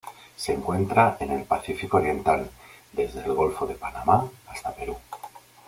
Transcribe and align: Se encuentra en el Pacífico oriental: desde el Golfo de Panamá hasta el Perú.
Se 0.35 0.51
encuentra 0.53 1.15
en 1.19 1.29
el 1.31 1.43
Pacífico 1.43 1.97
oriental: 1.97 2.49
desde 2.91 3.23
el 3.23 3.35
Golfo 3.35 3.67
de 3.67 3.75
Panamá 3.75 4.27
hasta 4.49 4.69
el 4.69 4.75
Perú. 4.75 4.97